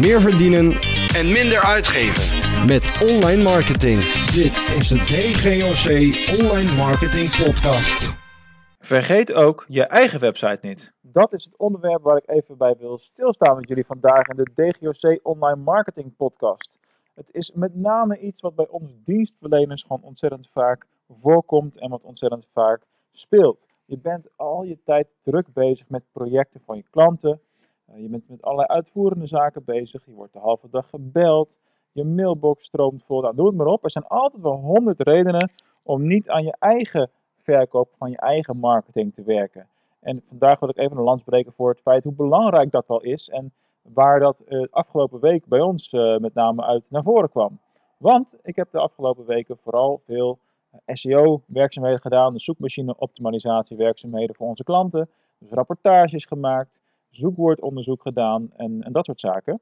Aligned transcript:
meer 0.00 0.20
verdienen 0.20 0.66
en 1.18 1.26
minder 1.38 1.60
uitgeven. 1.76 2.24
met 2.66 2.84
online 3.10 3.42
marketing. 3.42 3.98
Dit 4.40 4.54
is 4.78 4.88
de 4.88 5.00
DGOC 5.10 5.86
Online 6.40 6.72
Marketing 6.84 7.28
Podcast. 7.44 7.98
Vergeet 8.78 9.32
ook 9.32 9.64
je 9.68 9.84
eigen 9.84 10.20
website 10.20 10.58
niet. 10.62 10.92
Dat 11.00 11.32
is 11.32 11.44
het 11.44 11.56
onderwerp 11.56 12.02
waar 12.02 12.16
ik 12.16 12.28
even 12.28 12.56
bij 12.56 12.74
wil 12.78 12.98
stilstaan 12.98 13.56
met 13.56 13.68
jullie 13.68 13.86
vandaag 13.86 14.26
in 14.26 14.36
de 14.36 14.50
DGOC 14.54 15.20
Online 15.22 15.62
Marketing 15.62 16.16
Podcast. 16.16 16.70
Het 17.14 17.28
is 17.32 17.52
met 17.54 17.74
name 17.74 18.18
iets 18.18 18.40
wat 18.40 18.54
bij 18.54 18.68
ons 18.68 18.92
dienstverleners 19.04 19.82
gewoon 19.82 20.02
ontzettend 20.02 20.48
vaak 20.52 20.86
voorkomt 21.20 21.78
en 21.78 21.90
wat 21.90 22.02
ontzettend 22.02 22.46
vaak 22.52 22.80
speelt. 23.12 23.58
Je 23.84 23.98
bent 23.98 24.26
al 24.36 24.62
je 24.62 24.78
tijd 24.84 25.06
druk 25.22 25.46
bezig 25.52 25.88
met 25.88 26.02
projecten 26.12 26.60
van 26.64 26.76
je 26.76 26.84
klanten. 26.90 27.40
Eh, 27.90 28.02
je 28.02 28.08
bent 28.08 28.28
met 28.28 28.42
allerlei 28.42 28.68
uitvoerende 28.68 29.26
zaken 29.26 29.64
bezig. 29.64 30.06
Je 30.06 30.12
wordt 30.12 30.32
de 30.32 30.38
halve 30.38 30.68
dag 30.70 30.88
gebeld. 30.88 31.48
Je 31.92 32.04
mailbox 32.04 32.64
stroomt 32.64 33.04
vol. 33.04 33.20
Nou, 33.20 33.34
doe 33.34 33.46
het 33.46 33.56
maar 33.56 33.66
op. 33.66 33.84
Er 33.84 33.90
zijn 33.90 34.06
altijd 34.06 34.42
wel 34.42 34.56
honderd 34.56 35.00
redenen 35.00 35.50
om 35.82 36.06
niet 36.06 36.28
aan 36.28 36.44
je 36.44 36.56
eigen 36.58 37.10
verkoop 37.36 37.88
van 37.98 38.10
je 38.10 38.16
eigen 38.16 38.56
marketing 38.56 39.14
te 39.14 39.22
werken. 39.22 39.68
En 40.00 40.22
vandaag 40.28 40.60
wil 40.60 40.68
ik 40.68 40.78
even 40.78 40.96
een 40.96 41.02
lans 41.02 41.22
breken 41.22 41.52
voor 41.52 41.70
het 41.70 41.80
feit 41.80 42.04
hoe 42.04 42.12
belangrijk 42.12 42.70
dat 42.70 42.86
wel 42.86 43.00
is 43.00 43.28
en 43.28 43.52
waar 43.82 44.20
dat 44.20 44.36
uh, 44.48 44.66
afgelopen 44.70 45.20
week 45.20 45.46
bij 45.46 45.60
ons 45.60 45.92
uh, 45.92 46.16
met 46.18 46.34
name 46.34 46.64
uit 46.64 46.82
naar 46.88 47.02
voren 47.02 47.30
kwam. 47.30 47.58
Want 47.96 48.26
ik 48.42 48.56
heb 48.56 48.68
de 48.70 48.78
afgelopen 48.78 49.26
weken 49.26 49.56
vooral 49.62 50.00
veel 50.04 50.38
SEO-werkzaamheden 50.86 52.00
gedaan, 52.00 52.32
de 52.32 52.40
zoekmachine-optimalisatie-werkzaamheden 52.40 54.34
voor 54.34 54.46
onze 54.46 54.64
klanten, 54.64 55.08
dus 55.38 55.50
rapportages 55.50 56.24
gemaakt, 56.24 56.80
zoekwoordonderzoek 57.10 58.02
gedaan 58.02 58.50
en, 58.56 58.82
en 58.82 58.92
dat 58.92 59.04
soort 59.04 59.20
zaken. 59.20 59.60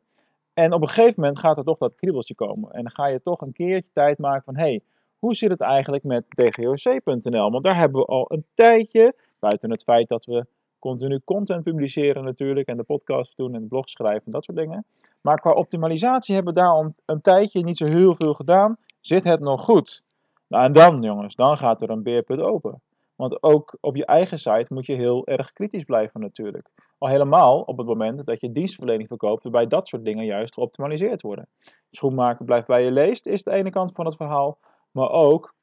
En 0.54 0.72
op 0.72 0.82
een 0.82 0.88
gegeven 0.88 1.14
moment 1.16 1.38
gaat 1.38 1.58
er 1.58 1.64
toch 1.64 1.78
dat 1.78 1.94
kriebeltje 1.94 2.34
komen 2.34 2.70
en 2.70 2.82
dan 2.82 2.92
ga 2.92 3.06
je 3.06 3.22
toch 3.22 3.40
een 3.40 3.52
keertje 3.52 3.90
tijd 3.92 4.18
maken 4.18 4.44
van 4.44 4.56
hey, 4.56 4.82
hoe 5.18 5.34
zit 5.34 5.50
het 5.50 5.60
eigenlijk 5.60 6.04
met 6.04 6.24
dgoc.nl? 6.28 7.50
Want 7.50 7.64
daar 7.64 7.76
hebben 7.76 8.00
we 8.00 8.06
al 8.06 8.24
een 8.28 8.44
tijdje, 8.54 9.14
buiten 9.38 9.70
het 9.70 9.82
feit 9.82 10.08
dat 10.08 10.24
we 10.24 10.46
continu 10.78 11.20
content 11.24 11.62
publiceren 11.62 12.24
natuurlijk 12.24 12.68
en 12.68 12.76
de 12.76 12.82
podcast 12.82 13.36
doen 13.36 13.54
en 13.54 13.60
de 13.60 13.68
blog 13.68 13.88
schrijven 13.88 14.26
en 14.26 14.32
dat 14.32 14.44
soort 14.44 14.58
dingen. 14.58 14.84
Maar 15.20 15.40
qua 15.40 15.52
optimalisatie 15.52 16.34
hebben 16.34 16.54
we 16.54 16.60
daar 16.60 16.70
al 16.70 16.84
een, 16.84 16.94
een 17.04 17.20
tijdje 17.20 17.64
niet 17.64 17.76
zo 17.76 17.86
heel 17.86 18.14
veel 18.14 18.34
gedaan. 18.34 18.76
Zit 19.00 19.24
het 19.24 19.40
nog 19.40 19.64
goed? 19.64 20.02
Nou 20.46 20.64
en 20.64 20.72
dan 20.72 21.02
jongens, 21.02 21.34
dan 21.34 21.56
gaat 21.56 21.82
er 21.82 21.90
een 21.90 22.02
beerput 22.02 22.40
open. 22.40 22.80
Want 23.16 23.42
ook 23.42 23.76
op 23.80 23.96
je 23.96 24.06
eigen 24.06 24.38
site 24.38 24.66
moet 24.68 24.86
je 24.86 24.94
heel 24.94 25.26
erg 25.26 25.52
kritisch 25.52 25.84
blijven 25.84 26.20
natuurlijk. 26.20 26.68
Al 26.98 27.08
helemaal 27.08 27.60
op 27.60 27.78
het 27.78 27.86
moment 27.86 28.26
dat 28.26 28.40
je 28.40 28.52
dienstverlening 28.52 29.08
verkoopt, 29.08 29.42
waarbij 29.42 29.66
dat 29.66 29.88
soort 29.88 30.04
dingen 30.04 30.24
juist 30.24 30.54
geoptimaliseerd 30.54 31.22
worden. 31.22 31.48
Schoenmaker 31.90 32.44
blijft 32.44 32.66
bij 32.66 32.84
je 32.84 32.90
leest, 32.90 33.26
is 33.26 33.42
de 33.42 33.52
ene 33.52 33.70
kant 33.70 33.92
van 33.94 34.06
het 34.06 34.16
verhaal 34.16 34.58
maar 34.90 35.10
ook 35.10 35.54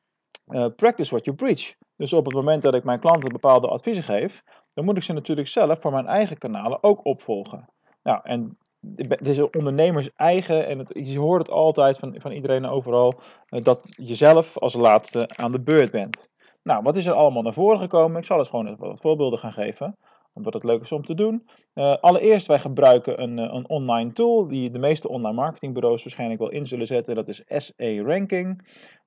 uh, 0.47 0.65
practice 0.75 1.09
what 1.09 1.25
you 1.25 1.37
preach. 1.37 1.73
Dus 1.95 2.13
op 2.13 2.25
het 2.25 2.33
moment 2.33 2.61
dat 2.61 2.73
ik 2.73 2.83
mijn 2.83 2.99
klanten 2.99 3.31
bepaalde 3.31 3.67
adviezen 3.67 4.03
geef, 4.03 4.43
dan 4.73 4.85
moet 4.85 4.97
ik 4.97 5.03
ze 5.03 5.13
natuurlijk 5.13 5.47
zelf 5.47 5.81
voor 5.81 5.91
mijn 5.91 6.07
eigen 6.07 6.37
kanalen 6.37 6.83
ook 6.83 7.05
opvolgen. 7.05 7.69
Nou, 8.03 8.19
en 8.23 8.57
het 8.95 9.27
is 9.27 9.41
ondernemers 9.41 10.09
eigen, 10.15 10.67
en 10.67 10.79
het, 10.79 10.89
je 10.93 11.19
hoort 11.19 11.41
het 11.41 11.51
altijd 11.51 11.97
van, 11.97 12.15
van 12.17 12.31
iedereen 12.31 12.65
overal, 12.65 13.13
uh, 13.49 13.63
dat 13.63 13.81
je 13.83 14.15
zelf 14.15 14.57
als 14.57 14.73
laatste 14.73 15.29
aan 15.35 15.51
de 15.51 15.61
beurt 15.61 15.91
bent. 15.91 16.29
Nou, 16.63 16.83
wat 16.83 16.95
is 16.95 17.05
er 17.05 17.13
allemaal 17.13 17.41
naar 17.41 17.53
voren 17.53 17.79
gekomen? 17.79 18.19
Ik 18.19 18.25
zal 18.25 18.37
eens 18.37 18.49
gewoon 18.49 18.75
wat 18.77 19.01
voorbeelden 19.01 19.39
gaan 19.39 19.53
geven 19.53 19.97
omdat 20.35 20.53
het 20.53 20.63
leuk 20.63 20.81
is 20.81 20.91
om 20.91 21.05
te 21.05 21.13
doen. 21.13 21.47
Uh, 21.75 21.95
allereerst, 21.97 22.47
wij 22.47 22.59
gebruiken 22.59 23.21
een, 23.21 23.37
een 23.37 23.69
online 23.69 24.13
tool 24.13 24.47
die 24.47 24.71
de 24.71 24.79
meeste 24.79 25.09
online 25.09 25.35
marketingbureaus 25.35 26.03
waarschijnlijk 26.03 26.39
wel 26.39 26.51
in 26.51 26.67
zullen 26.67 26.87
zetten. 26.87 27.15
Dat 27.15 27.27
is 27.27 27.43
SE 27.47 28.01
Ranking. 28.01 28.57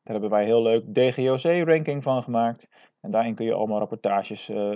Daar 0.03 0.20
hebben 0.20 0.31
wij 0.31 0.45
heel 0.45 0.62
leuk 0.62 0.95
DGOC-ranking 0.95 2.02
van 2.02 2.23
gemaakt. 2.23 2.69
En 3.01 3.11
daarin 3.11 3.35
kun 3.35 3.47
je 3.47 3.55
allemaal 3.55 3.79
rapportages 3.79 4.48
uh, 4.48 4.75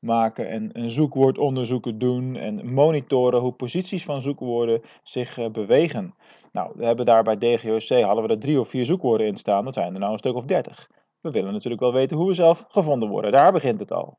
maken 0.00 0.48
en, 0.48 0.72
en, 0.72 0.90
zoekwoordonderzoeken 0.90 1.98
doen 1.98 2.36
en 2.36 2.72
monitoren 2.72 3.40
hoe 3.40 3.52
posities 3.52 4.04
van 4.04 4.20
zoekwoorden 4.20 4.80
zich 5.02 5.50
bewegen. 5.50 6.14
Nou, 6.52 6.72
we 6.76 6.84
hebben 6.84 7.06
daar 7.06 7.22
bij 7.22 7.36
DGOC 7.36 8.00
hadden 8.00 8.24
we 8.24 8.30
er 8.30 8.38
drie 8.38 8.60
of 8.60 8.68
vier 8.68 8.84
zoekwoorden 8.84 9.26
in 9.26 9.36
staan. 9.36 9.64
Dat 9.64 9.74
zijn 9.74 9.94
er 9.94 10.00
nou 10.00 10.12
een 10.12 10.18
stuk 10.18 10.34
of 10.34 10.44
dertig. 10.44 10.90
We 11.20 11.30
willen 11.30 11.52
natuurlijk 11.52 11.82
wel 11.82 11.92
weten 11.92 12.16
hoe 12.16 12.26
we 12.26 12.34
zelf 12.34 12.64
gevonden 12.68 13.08
worden. 13.08 13.32
Daar 13.32 13.52
begint 13.52 13.78
het 13.78 13.92
al. 13.92 14.18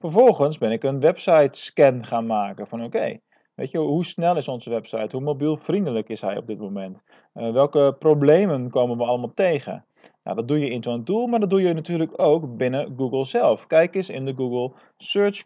Vervolgens 0.00 0.58
ben 0.58 0.72
ik 0.72 0.82
een 0.82 1.00
website 1.00 1.58
scan 1.58 2.04
gaan 2.04 2.26
maken 2.26 2.66
van 2.66 2.84
oké, 2.84 3.18
weet 3.54 3.70
je, 3.70 3.78
hoe 3.78 4.04
snel 4.04 4.36
is 4.36 4.48
onze 4.48 4.70
website? 4.70 5.16
Hoe 5.16 5.24
mobielvriendelijk 5.24 6.08
is 6.08 6.20
hij 6.20 6.36
op 6.36 6.46
dit 6.46 6.58
moment? 6.58 7.02
Uh, 7.34 7.52
welke 7.52 7.96
problemen 7.98 8.70
komen 8.70 8.96
we 8.96 9.04
allemaal 9.04 9.34
tegen? 9.34 9.84
Nou, 10.22 10.36
dat 10.36 10.48
doe 10.48 10.58
je 10.58 10.70
in 10.70 10.82
zo'n 10.82 11.04
tool, 11.04 11.26
maar 11.26 11.40
dat 11.40 11.50
doe 11.50 11.62
je 11.62 11.72
natuurlijk 11.72 12.12
ook 12.20 12.56
binnen 12.56 12.94
Google 12.96 13.24
zelf. 13.24 13.66
Kijk 13.66 13.94
eens 13.94 14.08
in 14.08 14.24
de 14.24 14.34
Google 14.34 14.72
Search 14.96 15.44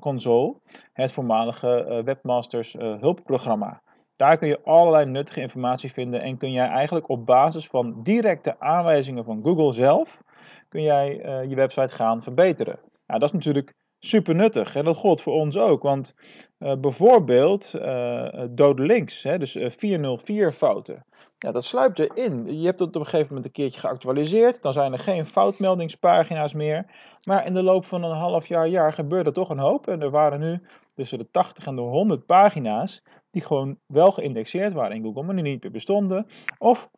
Console, 0.00 0.54
het 0.92 1.12
voormalige 1.12 1.86
uh, 1.88 2.04
Webmasters 2.04 2.74
uh, 2.74 3.00
hulpprogramma. 3.00 3.82
Daar 4.16 4.38
kun 4.38 4.48
je 4.48 4.62
allerlei 4.64 5.06
nuttige 5.06 5.40
informatie 5.40 5.92
vinden 5.92 6.20
en 6.20 6.36
kun 6.36 6.52
jij 6.52 6.68
eigenlijk 6.68 7.08
op 7.08 7.26
basis 7.26 7.66
van 7.66 8.02
directe 8.02 8.60
aanwijzingen 8.60 9.24
van 9.24 9.42
Google 9.42 9.72
zelf, 9.72 10.22
kun 10.68 10.82
jij 10.82 11.08
je 11.48 11.54
website 11.54 11.94
gaan 11.94 12.22
verbeteren. 12.22 12.78
Nou, 13.06 13.20
dat 13.20 13.28
is 13.28 13.34
natuurlijk 13.34 13.76
super 14.00 14.34
nuttig. 14.34 14.74
En 14.74 14.84
dat 14.84 14.96
gold 14.96 15.22
voor 15.22 15.32
ons 15.32 15.56
ook. 15.56 15.82
Want 15.82 16.14
uh, 16.58 16.74
bijvoorbeeld 16.76 17.72
uh, 17.76 18.42
dode 18.50 18.82
links, 18.82 19.22
hè, 19.22 19.38
dus 19.38 19.56
uh, 19.56 19.70
404 19.76 20.52
fouten. 20.52 21.04
Ja, 21.38 21.52
dat 21.52 21.64
sluipt 21.64 21.98
erin. 21.98 22.60
Je 22.60 22.66
hebt 22.66 22.80
het 22.80 22.88
op 22.88 22.94
een 22.94 23.04
gegeven 23.04 23.26
moment 23.26 23.44
een 23.44 23.52
keertje 23.52 23.80
geactualiseerd. 23.80 24.62
Dan 24.62 24.72
zijn 24.72 24.92
er 24.92 24.98
geen 24.98 25.26
foutmeldingspagina's 25.26 26.52
meer. 26.52 26.86
Maar 27.24 27.46
in 27.46 27.54
de 27.54 27.62
loop 27.62 27.84
van 27.84 28.02
een 28.02 28.16
half 28.16 28.46
jaar, 28.46 28.68
jaar 28.68 28.92
gebeurde 28.92 29.32
toch 29.32 29.48
een 29.48 29.58
hoop. 29.58 29.88
En 29.88 30.02
er 30.02 30.10
waren 30.10 30.40
nu 30.40 30.60
tussen 30.94 31.18
de 31.18 31.30
80 31.30 31.66
en 31.66 31.74
de 31.74 31.80
100 31.80 32.26
pagina's 32.26 33.02
die 33.30 33.42
gewoon 33.42 33.78
wel 33.86 34.12
geïndexeerd 34.12 34.72
waren 34.72 34.96
in 34.96 35.02
Google, 35.02 35.22
maar 35.22 35.34
nu 35.34 35.42
niet 35.42 35.62
meer 35.62 35.72
bestonden. 35.72 36.26
Of 36.58 36.90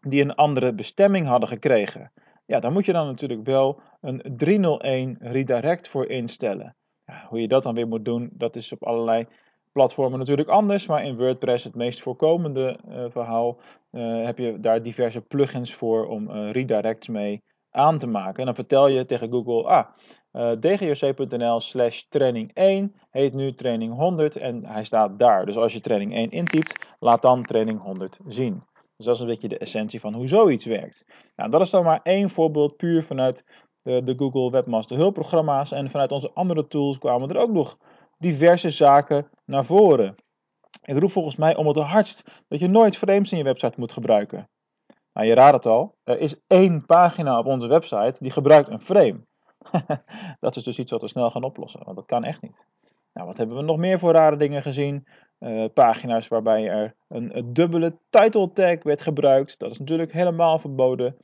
die 0.00 0.22
een 0.22 0.34
andere 0.34 0.72
bestemming 0.72 1.26
hadden 1.26 1.48
gekregen. 1.48 2.12
Ja, 2.48 2.60
daar 2.60 2.72
moet 2.72 2.84
je 2.84 2.92
dan 2.92 3.06
natuurlijk 3.06 3.44
wel 3.44 3.80
een 4.00 4.22
301 4.36 5.16
redirect 5.20 5.88
voor 5.88 6.06
instellen. 6.06 6.76
Hoe 7.28 7.40
je 7.40 7.48
dat 7.48 7.62
dan 7.62 7.74
weer 7.74 7.88
moet 7.88 8.04
doen, 8.04 8.30
dat 8.32 8.56
is 8.56 8.72
op 8.72 8.84
allerlei 8.84 9.26
platformen 9.72 10.18
natuurlijk 10.18 10.48
anders. 10.48 10.86
Maar 10.86 11.04
in 11.04 11.16
WordPress, 11.16 11.64
het 11.64 11.74
meest 11.74 12.02
voorkomende 12.02 12.78
uh, 12.88 13.04
verhaal, 13.08 13.58
uh, 13.92 14.24
heb 14.24 14.38
je 14.38 14.58
daar 14.58 14.80
diverse 14.80 15.20
plugins 15.20 15.74
voor 15.74 16.06
om 16.06 16.30
uh, 16.30 16.50
redirects 16.50 17.08
mee 17.08 17.42
aan 17.70 17.98
te 17.98 18.06
maken. 18.06 18.38
En 18.38 18.44
dan 18.44 18.54
vertel 18.54 18.88
je 18.88 19.04
tegen 19.04 19.30
Google, 19.30 19.64
ah, 19.64 19.86
dgoc.nl 20.60 21.60
slash 21.60 22.02
training 22.08 22.50
1 22.54 22.94
heet 23.10 23.34
nu 23.34 23.54
training 23.54 23.94
100 23.94 24.36
en 24.36 24.64
hij 24.64 24.84
staat 24.84 25.18
daar. 25.18 25.46
Dus 25.46 25.56
als 25.56 25.72
je 25.72 25.80
training 25.80 26.14
1 26.14 26.30
intypt, 26.30 26.86
laat 26.98 27.22
dan 27.22 27.44
training 27.44 27.80
100 27.80 28.18
zien. 28.26 28.62
Dus 28.98 29.06
dat 29.06 29.14
is 29.14 29.20
een 29.20 29.26
beetje 29.26 29.48
de 29.48 29.58
essentie 29.58 30.00
van 30.00 30.14
hoe 30.14 30.28
zoiets 30.28 30.64
werkt. 30.64 31.04
Nou, 31.36 31.50
dat 31.50 31.60
is 31.60 31.70
dan 31.70 31.84
maar 31.84 32.00
één 32.02 32.30
voorbeeld 32.30 32.76
puur 32.76 33.04
vanuit 33.04 33.44
de, 33.82 34.04
de 34.04 34.14
Google 34.16 34.50
Webmaster 34.50 34.96
hulpprogramma's. 34.96 35.72
En 35.72 35.90
vanuit 35.90 36.12
onze 36.12 36.30
andere 36.32 36.66
tools 36.66 36.98
kwamen 36.98 37.28
er 37.28 37.36
ook 37.36 37.50
nog 37.50 37.78
diverse 38.18 38.70
zaken 38.70 39.28
naar 39.44 39.64
voren. 39.64 40.14
Ik 40.82 40.98
roep 40.98 41.10
volgens 41.10 41.36
mij 41.36 41.56
om 41.56 41.66
het 41.66 41.76
hardst 41.76 42.30
dat 42.48 42.58
je 42.58 42.68
nooit 42.68 42.96
frames 42.96 43.32
in 43.32 43.38
je 43.38 43.44
website 43.44 43.80
moet 43.80 43.92
gebruiken. 43.92 44.48
Nou, 45.12 45.26
je 45.26 45.34
raadt 45.34 45.54
het 45.54 45.66
al, 45.66 45.94
er 46.04 46.18
is 46.18 46.40
één 46.46 46.86
pagina 46.86 47.38
op 47.38 47.46
onze 47.46 47.66
website 47.66 48.16
die 48.20 48.30
gebruikt 48.30 48.68
een 48.68 48.80
frame. 48.80 49.20
dat 50.40 50.56
is 50.56 50.64
dus 50.64 50.78
iets 50.78 50.90
wat 50.90 51.00
we 51.00 51.08
snel 51.08 51.30
gaan 51.30 51.44
oplossen, 51.44 51.84
want 51.84 51.96
dat 51.96 52.06
kan 52.06 52.24
echt 52.24 52.42
niet. 52.42 52.56
Nou, 53.12 53.26
wat 53.26 53.36
hebben 53.36 53.56
we 53.56 53.62
nog 53.62 53.76
meer 53.76 53.98
voor 53.98 54.12
rare 54.12 54.36
dingen 54.36 54.62
gezien? 54.62 55.06
Uh, 55.40 55.64
pagina's 55.74 56.28
waarbij 56.28 56.68
er 56.68 56.94
een, 57.08 57.52
dubbele 57.52 57.98
title 58.10 58.52
tag 58.52 58.82
werd 58.82 59.00
gebruikt. 59.00 59.58
Dat 59.58 59.70
is 59.70 59.78
natuurlijk 59.78 60.12
helemaal 60.12 60.58
verboden. 60.58 61.16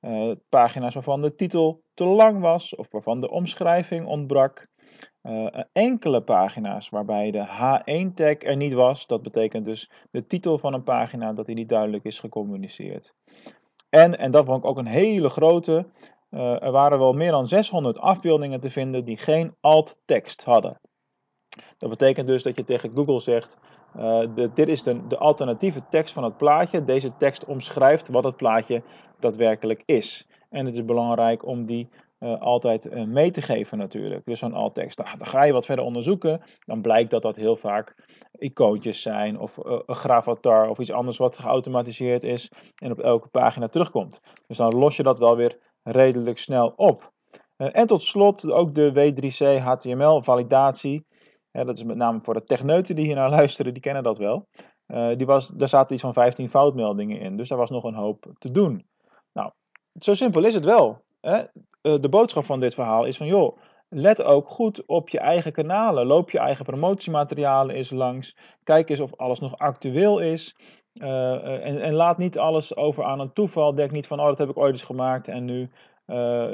Uh, 0.00 0.32
pagina's 0.48 0.94
waarvan 0.94 1.20
de 1.20 1.34
titel 1.34 1.82
te 1.94 2.04
lang 2.04 2.40
was 2.40 2.74
of 2.74 2.90
waarvan 2.90 3.20
de 3.20 3.30
omschrijving 3.30 4.06
ontbrak. 4.06 4.68
Uh, 5.22 5.46
enkele 5.72 6.22
pagina's 6.22 6.88
waarbij 6.88 7.30
de 7.30 7.46
H1-tag 7.46 8.42
er 8.42 8.56
niet 8.56 8.72
was. 8.72 9.06
Dat 9.06 9.22
betekent 9.22 9.64
dus 9.64 9.90
de 10.10 10.26
titel 10.26 10.58
van 10.58 10.74
een 10.74 10.82
pagina 10.82 11.32
dat 11.32 11.46
die 11.46 11.54
niet 11.54 11.68
duidelijk 11.68 12.04
is 12.04 12.18
gecommuniceerd. 12.18 13.14
En, 13.88 14.18
en 14.18 14.30
dat 14.30 14.44
vond 14.44 14.58
ik 14.58 14.64
ook 14.64 14.78
een 14.78 14.86
hele 14.86 15.28
grote, 15.28 15.86
er 16.30 16.70
waren 16.70 16.98
wel 16.98 17.12
meer 17.12 17.30
dan 17.30 17.48
600 17.48 17.98
afbeeldingen 17.98 18.60
te 18.60 18.70
vinden 18.70 19.04
die 19.04 19.16
geen 19.16 19.54
alt-tekst 19.60 20.44
hadden. 20.44 20.80
Dat 21.78 21.90
betekent 21.90 22.26
dus 22.26 22.42
dat 22.42 22.56
je 22.56 22.64
tegen 22.64 22.92
Google 22.94 23.20
zegt, 23.20 23.56
de, 24.34 24.50
dit 24.54 24.68
is 24.68 24.82
de, 24.82 25.06
de 25.06 25.18
alternatieve 25.18 25.82
tekst 25.90 26.14
van 26.14 26.24
het 26.24 26.36
plaatje. 26.36 26.84
Deze 26.84 27.16
tekst 27.16 27.44
omschrijft 27.44 28.08
wat 28.08 28.24
het 28.24 28.36
plaatje 28.36 28.82
daadwerkelijk 29.18 29.82
is. 29.84 30.26
En 30.50 30.66
het 30.66 30.74
is 30.74 30.84
belangrijk 30.84 31.46
om 31.46 31.66
die 31.66 31.88
uh, 32.20 32.40
altijd 32.40 32.86
uh, 32.86 33.04
mee 33.04 33.30
te 33.30 33.42
geven 33.42 33.78
natuurlijk. 33.78 34.24
Dus 34.24 34.38
zo'n 34.38 34.54
alt-tekst. 34.54 34.98
Nou, 34.98 35.18
dan 35.18 35.26
ga 35.26 35.44
je 35.44 35.52
wat 35.52 35.66
verder 35.66 35.84
onderzoeken. 35.84 36.40
Dan 36.64 36.80
blijkt 36.80 37.10
dat 37.10 37.22
dat 37.22 37.36
heel 37.36 37.56
vaak 37.56 37.94
icoontjes 38.38 39.02
zijn 39.02 39.38
of 39.38 39.56
een 39.56 39.94
gravatar 39.94 40.68
of 40.68 40.78
iets 40.78 40.92
anders 40.92 41.16
wat 41.16 41.38
geautomatiseerd 41.38 42.22
is 42.22 42.52
en 42.76 42.90
op 42.90 42.98
elke 42.98 43.28
pagina 43.28 43.68
terugkomt. 43.68 44.20
Dus 44.46 44.56
dan 44.56 44.74
los 44.74 44.96
je 44.96 45.02
dat 45.02 45.18
wel 45.18 45.36
weer 45.36 45.58
redelijk 45.82 46.38
snel 46.38 46.72
op. 46.76 47.12
en 47.56 47.86
tot 47.86 48.02
slot 48.02 48.50
ook 48.50 48.74
de 48.74 48.92
W3C 48.92 49.62
HTML 49.62 50.22
validatie. 50.22 51.06
Dat 51.52 51.76
is 51.76 51.84
met 51.84 51.96
name 51.96 52.20
voor 52.22 52.34
de 52.34 52.44
techneuten 52.44 52.94
die 52.94 53.04
hier 53.04 53.14
naar 53.14 53.30
luisteren, 53.30 53.72
die 53.72 53.82
kennen 53.82 54.02
dat 54.02 54.18
wel. 54.18 54.48
die 55.16 55.26
was, 55.26 55.48
daar 55.48 55.68
zaten 55.68 55.94
iets 55.94 56.02
van 56.02 56.12
15 56.12 56.50
foutmeldingen 56.50 57.20
in, 57.20 57.34
dus 57.34 57.48
daar 57.48 57.58
was 57.58 57.70
nog 57.70 57.84
een 57.84 57.94
hoop 57.94 58.26
te 58.38 58.50
doen. 58.50 58.86
Nou, 59.32 59.50
zo 60.00 60.14
simpel 60.14 60.44
is 60.44 60.54
het 60.54 60.64
wel. 60.64 61.02
Hè? 61.20 61.44
Eh, 61.88 62.00
de 62.00 62.08
boodschap 62.08 62.44
van 62.44 62.58
dit 62.58 62.74
verhaal 62.74 63.04
is 63.04 63.16
van 63.16 63.26
joh, 63.26 63.58
let 63.88 64.22
ook 64.22 64.48
goed 64.48 64.86
op 64.86 65.08
je 65.08 65.18
eigen 65.18 65.52
kanalen. 65.52 66.06
Loop 66.06 66.30
je 66.30 66.38
eigen 66.38 66.64
promotiematerialen 66.64 67.74
eens 67.74 67.90
langs. 67.90 68.36
Kijk 68.62 68.88
eens 68.90 69.00
of 69.00 69.16
alles 69.16 69.38
nog 69.38 69.58
actueel 69.58 70.18
is. 70.18 70.56
Uh, 70.94 71.66
en, 71.66 71.80
en, 71.80 71.94
laat 71.94 72.18
niet 72.18 72.38
alles 72.38 72.76
over 72.76 73.04
aan 73.04 73.20
een 73.20 73.32
toeval. 73.32 73.74
Denk 73.74 73.90
niet 73.90 74.06
van, 74.06 74.20
oh, 74.20 74.26
dat 74.26 74.38
heb 74.38 74.48
ik 74.48 74.58
ooit 74.58 74.72
eens 74.72 74.82
gemaakt 74.82 75.28
en 75.28 75.44
nu, 75.44 75.70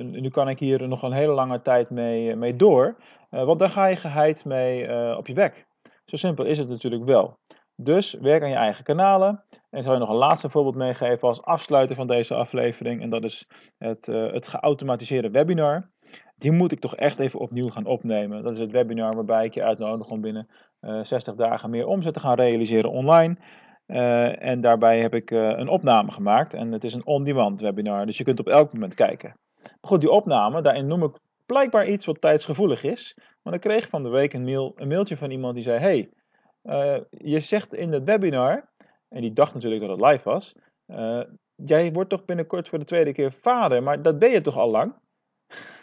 nu 0.00 0.28
kan 0.28 0.48
ik 0.48 0.58
hier 0.58 0.88
nog 0.88 1.02
een 1.02 1.12
hele 1.12 1.32
lange 1.32 1.62
tijd 1.62 1.90
mee, 1.90 2.36
mee 2.36 2.56
door. 2.56 2.96
want 3.30 3.58
dan 3.58 3.70
ga 3.70 3.86
je 3.86 3.96
geheid 3.96 4.44
mee 4.44 4.88
op 5.16 5.26
je 5.26 5.32
bek. 5.32 5.66
Zo 6.04 6.16
simpel 6.16 6.44
is 6.44 6.58
het 6.58 6.68
natuurlijk 6.68 7.04
wel. 7.04 7.38
Dus 7.76 8.12
werk 8.12 8.42
aan 8.42 8.48
je 8.48 8.54
eigen 8.54 8.84
kanalen. 8.84 9.44
En 9.70 9.82
zal 9.82 9.92
je 9.92 9.98
nog 9.98 10.08
een 10.08 10.14
laatste 10.14 10.50
voorbeeld 10.50 10.74
meegeven 10.74 11.28
als 11.28 11.42
afsluiter 11.42 11.96
van 11.96 12.06
deze 12.06 12.34
aflevering. 12.34 13.02
En 13.02 13.10
dat 13.10 13.24
is 13.24 13.48
het, 13.78 14.06
het 14.06 14.48
geautomatiseerde 14.48 15.30
webinar. 15.30 15.90
Die 16.36 16.52
moet 16.52 16.72
ik 16.72 16.80
toch 16.80 16.96
echt 16.96 17.18
even 17.18 17.40
opnieuw 17.40 17.68
gaan 17.68 17.86
opnemen. 17.86 18.42
Dat 18.42 18.52
is 18.52 18.58
het 18.58 18.70
webinar 18.70 19.14
waarbij 19.14 19.44
ik 19.44 19.54
je 19.54 19.62
uitnodig 19.62 20.08
om 20.08 20.20
binnen 20.20 20.48
uh, 20.80 20.98
eh, 20.98 21.04
60 21.04 21.34
dagen 21.34 21.70
meer 21.70 21.86
omzet 21.86 22.14
te 22.14 22.20
gaan 22.20 22.34
realiseren 22.34 22.90
online. 22.90 23.36
En 24.38 24.60
daarbij 24.60 25.00
heb 25.00 25.14
ik 25.14 25.30
een 25.30 25.68
opname 25.68 26.10
gemaakt. 26.10 26.54
En 26.54 26.72
het 26.72 26.84
is 26.84 26.94
een 26.94 27.06
on-demand 27.06 27.60
webinar, 27.60 28.06
dus 28.06 28.18
je 28.18 28.24
kunt 28.24 28.40
op 28.40 28.48
elk 28.48 28.72
moment 28.72 28.94
kijken. 28.94 29.36
Goed, 29.84 30.00
die 30.00 30.10
opname, 30.10 30.62
daarin 30.62 30.86
noem 30.86 31.02
ik 31.02 31.16
blijkbaar 31.46 31.88
iets 31.88 32.06
wat 32.06 32.20
tijdsgevoelig 32.20 32.82
is. 32.82 33.14
Maar 33.16 33.52
dan 33.52 33.58
kreeg 33.58 33.84
ik 33.84 33.90
van 33.90 34.02
de 34.02 34.08
week 34.08 34.32
een, 34.32 34.44
mail, 34.44 34.72
een 34.76 34.88
mailtje 34.88 35.16
van 35.16 35.30
iemand 35.30 35.54
die 35.54 35.62
zei: 35.62 35.78
Hey, 35.78 36.10
uh, 36.64 36.96
je 37.10 37.40
zegt 37.40 37.74
in 37.74 37.92
het 37.92 38.04
webinar, 38.04 38.68
en 39.08 39.20
die 39.20 39.32
dacht 39.32 39.54
natuurlijk 39.54 39.80
dat 39.80 39.90
het 39.90 40.10
live 40.10 40.28
was, 40.30 40.54
uh, 40.86 41.20
jij 41.54 41.92
wordt 41.92 42.10
toch 42.10 42.24
binnenkort 42.24 42.68
voor 42.68 42.78
de 42.78 42.84
tweede 42.84 43.12
keer 43.12 43.32
vader, 43.32 43.82
maar 43.82 44.02
dat 44.02 44.18
ben 44.18 44.30
je 44.30 44.40
toch 44.40 44.56
al 44.56 44.70
lang? 44.70 44.94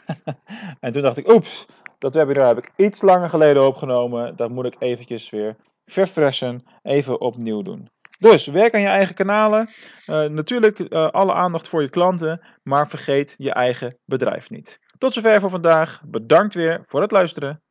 en 0.80 0.92
toen 0.92 1.02
dacht 1.02 1.18
ik, 1.18 1.32
oeps, 1.32 1.66
dat 1.98 2.14
webinar 2.14 2.48
heb 2.48 2.58
ik 2.58 2.72
iets 2.76 3.02
langer 3.02 3.30
geleden 3.30 3.68
opgenomen, 3.68 4.36
dat 4.36 4.50
moet 4.50 4.66
ik 4.66 4.76
eventjes 4.80 5.30
weer 5.30 5.56
verfressen, 5.86 6.64
even 6.82 7.22
opnieuw 7.22 7.62
doen. 7.62 7.90
Dus 8.22 8.48
werk 8.48 8.74
aan 8.74 8.82
je 8.82 8.88
eigen 8.88 9.16
kanalen. 9.16 9.70
Uh, 10.06 10.26
natuurlijk 10.26 10.80
uh, 10.80 11.10
alle 11.10 11.34
aandacht 11.34 11.68
voor 11.68 11.82
je 11.82 11.90
klanten, 11.90 12.42
maar 12.64 12.90
vergeet 12.90 13.36
je 13.38 13.54
eigen 13.54 13.98
bedrijf 14.06 14.50
niet. 14.50 14.80
Tot 14.98 15.14
zover 15.14 15.40
voor 15.40 15.50
vandaag. 15.50 16.02
Bedankt 16.06 16.54
weer 16.54 16.84
voor 16.88 17.02
het 17.02 17.12
luisteren. 17.12 17.62